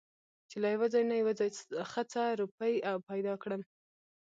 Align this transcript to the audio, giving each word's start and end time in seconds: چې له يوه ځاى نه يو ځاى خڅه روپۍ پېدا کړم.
چې 0.49 0.57
له 0.63 0.67
يوه 0.75 0.87
ځاى 0.93 1.03
نه 1.09 1.15
يو 1.21 1.29
ځاى 1.39 1.49
خڅه 1.91 2.23
روپۍ 2.41 2.73
پېدا 3.07 3.33
کړم. 3.43 3.61